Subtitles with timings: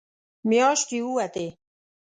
[0.49, 1.47] مياشتې ووتې.